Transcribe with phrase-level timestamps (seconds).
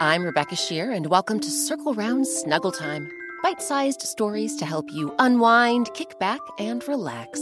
[0.00, 3.10] I'm Rebecca Sheir, and welcome to Circle Round Snuggle Time
[3.42, 7.40] bite sized stories to help you unwind, kick back, and relax.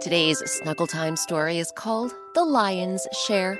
[0.00, 3.58] Today's Snuggle Time story is called The Lion's Share.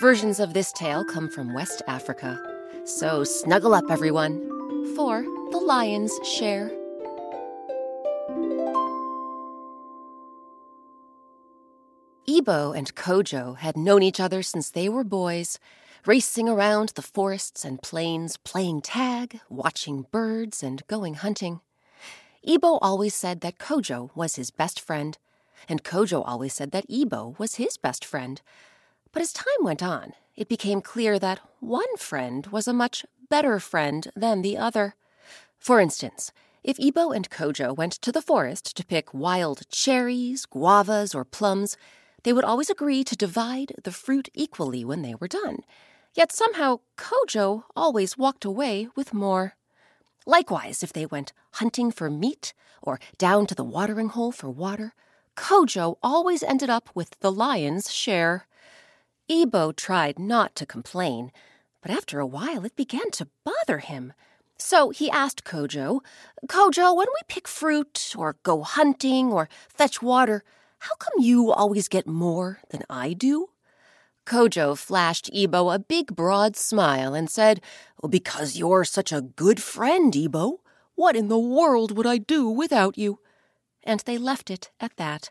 [0.00, 2.40] Versions of this tale come from West Africa.
[2.84, 4.38] So snuggle up, everyone,
[4.94, 6.70] for The Lion's Share.
[12.28, 15.58] Ebo and Kojo had known each other since they were boys,
[16.06, 21.60] racing around the forests and plains, playing tag, watching birds, and going hunting.
[22.46, 25.18] Ebo always said that Kojo was his best friend,
[25.68, 28.40] and Kojo always said that Ebo was his best friend.
[29.12, 33.58] But as time went on, it became clear that one friend was a much better
[33.58, 34.94] friend than the other.
[35.58, 41.14] For instance, if Ebo and Kojo went to the forest to pick wild cherries, guavas,
[41.14, 41.76] or plums,
[42.22, 45.58] they would always agree to divide the fruit equally when they were done.
[46.14, 49.54] Yet somehow Kojo always walked away with more.
[50.26, 52.52] Likewise, if they went hunting for meat
[52.82, 54.94] or down to the watering hole for water,
[55.36, 58.46] Kojo always ended up with the lion's share.
[59.28, 61.30] Ebo tried not to complain,
[61.80, 64.12] but after a while it began to bother him.
[64.58, 66.00] So he asked Kojo,
[66.48, 70.42] Kojo, when we pick fruit or go hunting or fetch water,
[70.80, 73.50] how come you always get more than I do?
[74.26, 77.60] Kojo flashed Ebo a big broad smile and said,
[78.08, 80.60] Because you're such a good friend, Ebo.
[80.94, 83.20] What in the world would I do without you?
[83.84, 85.30] And they left it at that.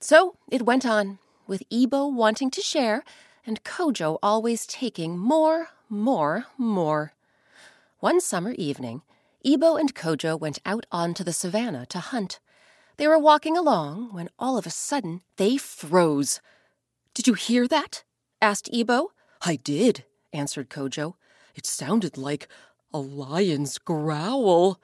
[0.00, 3.04] So it went on, with Ebo wanting to share
[3.46, 7.12] and Kojo always taking more, more, more.
[8.00, 9.02] One summer evening,
[9.44, 12.40] Ebo and Kojo went out onto the savannah to hunt.
[12.96, 16.40] They were walking along when all of a sudden they froze.
[17.12, 18.04] Did you hear that?
[18.40, 19.10] asked Ebo.
[19.42, 21.14] I did, answered Kojo.
[21.54, 22.48] It sounded like
[22.92, 24.80] a lion's growl.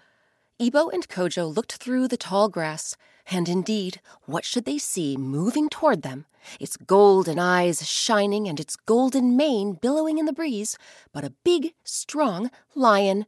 [0.58, 2.96] Ebo and Kojo looked through the tall grass,
[3.30, 6.26] and indeed, what should they see moving toward them?
[6.58, 10.76] Its golden eyes shining and its golden mane billowing in the breeze,
[11.12, 13.24] but a big, strong lion.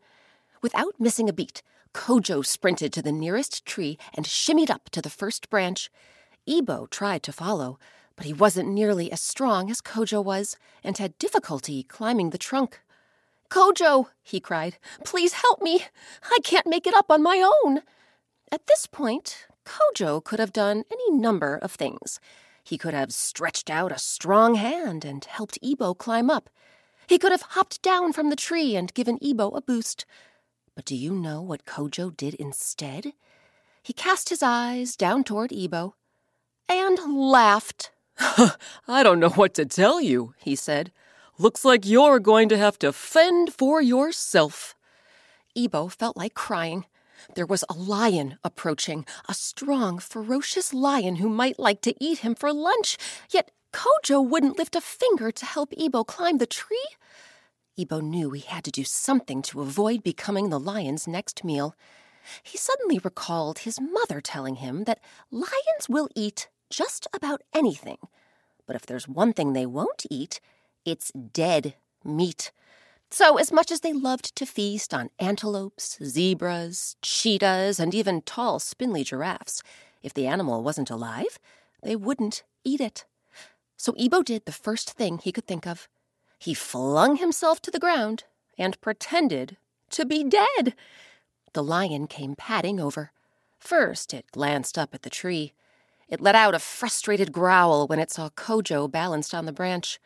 [0.60, 1.62] Without missing a beat,
[1.94, 5.90] Kojo sprinted to the nearest tree and shimmied up to the first branch.
[6.46, 7.78] Ebo tried to follow,
[8.16, 12.80] but he wasn't nearly as strong as Kojo was and had difficulty climbing the trunk.
[13.50, 15.84] Kojo, he cried, please help me.
[16.24, 17.82] I can't make it up on my own.
[18.50, 22.18] At this point, Kojo could have done any number of things.
[22.64, 26.48] He could have stretched out a strong hand and helped Ebo climb up.
[27.06, 30.06] He could have hopped down from the tree and given Ebo a boost.
[30.74, 33.12] But do you know what Kojo did instead?
[33.82, 35.94] He cast his eyes down toward Ebo
[36.68, 37.90] and laughed.
[38.88, 40.92] I don't know what to tell you, he said.
[41.38, 44.74] Looks like you're going to have to fend for yourself.
[45.56, 46.86] Ebo felt like crying.
[47.34, 52.34] There was a lion approaching, a strong, ferocious lion who might like to eat him
[52.34, 52.96] for lunch,
[53.30, 56.86] yet Kojo wouldn't lift a finger to help Ebo climb the tree.
[57.78, 61.74] Ebo knew he had to do something to avoid becoming the lion's next meal.
[62.42, 65.00] He suddenly recalled his mother telling him that
[65.30, 67.98] lions will eat just about anything.
[68.66, 70.40] But if there's one thing they won't eat,
[70.84, 71.74] it's dead
[72.04, 72.52] meat.
[73.10, 78.58] So, as much as they loved to feast on antelopes, zebras, cheetahs, and even tall,
[78.58, 79.62] spindly giraffes,
[80.02, 81.38] if the animal wasn't alive,
[81.82, 83.04] they wouldn't eat it.
[83.76, 85.88] So Ebo did the first thing he could think of.
[86.42, 88.24] He flung himself to the ground
[88.58, 89.58] and pretended
[89.90, 90.74] to be dead.
[91.52, 93.12] The lion came padding over.
[93.60, 95.52] First, it glanced up at the tree.
[96.08, 100.00] It let out a frustrated growl when it saw Kojo balanced on the branch.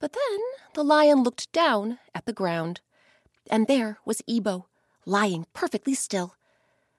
[0.00, 0.40] But then
[0.74, 2.80] the lion looked down at the ground,
[3.48, 4.66] and there was Ebo,
[5.06, 6.34] lying perfectly still.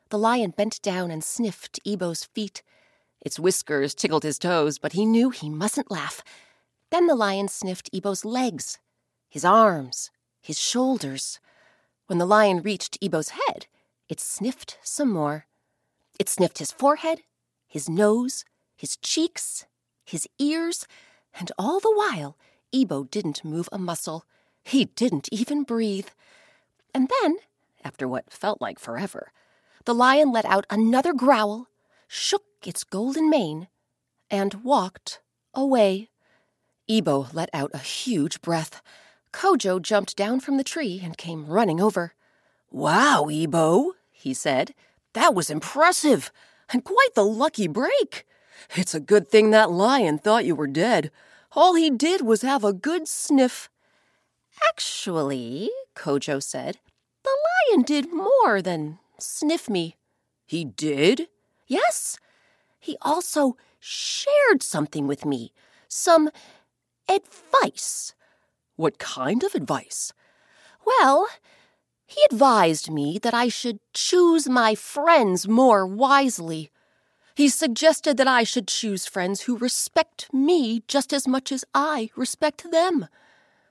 [0.08, 2.64] The lion bent down and sniffed Ebo's feet.
[3.20, 6.24] Its whiskers tickled his toes, but he knew he mustn't laugh.
[6.92, 8.80] Then the lion sniffed Ebo's legs,
[9.30, 10.10] his arms,
[10.42, 11.40] his shoulders.
[12.08, 13.68] When the lion reached Ebo's head,
[14.08, 15.46] it sniffed some more.
[16.20, 17.22] It sniffed his forehead,
[17.68, 18.44] his nose,
[18.76, 19.66] his cheeks,
[20.04, 20.88] his ears,
[21.40, 22.36] and all the while
[22.74, 24.26] Ebo didn't move a muscle.
[24.64, 26.08] He didn't even breathe.
[26.94, 27.38] And then,
[27.84, 29.32] after what felt like forever,
[29.86, 31.68] the lion let out another growl,
[32.08, 33.68] shook its golden mane,
[34.32, 35.22] and walked
[35.54, 36.10] away.
[36.90, 38.82] Ebo let out a huge breath.
[39.32, 42.14] Kojo jumped down from the tree and came running over.
[42.72, 44.74] Wow, Ebo, he said.
[45.14, 46.32] That was impressive,
[46.72, 48.26] and quite the lucky break.
[48.76, 51.12] It's a good thing that lion thought you were dead.
[51.54, 53.70] All he did was have a good sniff.
[54.68, 56.78] Actually, Kojo said,
[57.24, 57.38] the
[57.70, 59.96] lion did more than sniff me.
[60.46, 61.28] He did?
[61.68, 62.18] Yes.
[62.80, 65.54] He also shared something with me.
[65.88, 66.30] Some
[67.10, 68.14] advice.
[68.76, 70.14] What kind of advice?
[70.86, 71.28] Well,
[72.06, 76.72] he advised me that I should choose my friends more wisely.
[77.36, 82.10] He suggested that I should choose friends who respect me just as much as I
[82.16, 83.08] respect them.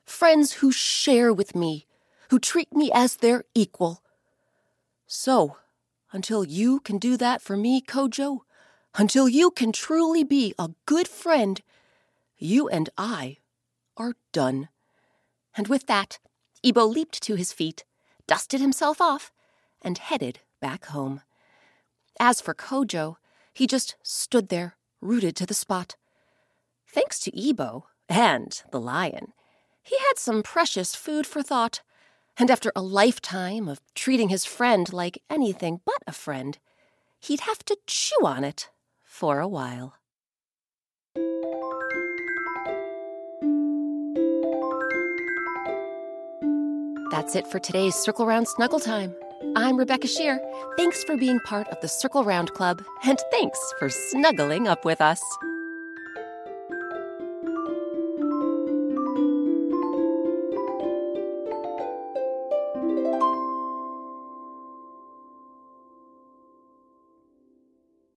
[0.05, 1.87] Friends who share with me,
[2.31, 4.03] who treat me as their equal.
[5.07, 5.57] So,
[6.13, 8.41] until you can do that for me, Kojo,
[8.95, 11.61] until you can truly be a good friend,
[12.39, 13.39] you and I
[13.97, 14.69] are done.
[15.57, 16.19] And with that,
[16.65, 17.85] Ebo leaped to his feet,
[18.27, 19.31] dusted himself off,
[19.83, 21.23] and headed back home.
[22.21, 23.17] As for Kojo,
[23.53, 25.97] he just stood there, rooted to the spot.
[26.87, 29.33] Thanks to Ebo and the lion,
[29.83, 31.81] he had some precious food for thought
[32.39, 36.59] and after a lifetime of treating his friend like anything but a friend,
[37.19, 38.71] he'd have to chew on it
[39.03, 39.95] for a while.
[47.11, 49.15] That's it for today's Circle Round Snuggle Time.
[49.57, 50.39] I'm Rebecca Sheir.
[50.77, 55.01] Thanks for being part of the Circle Round Club, and thanks for snuggling up with
[55.01, 55.23] us.